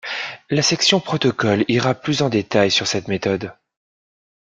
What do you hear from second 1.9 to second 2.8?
plus en détail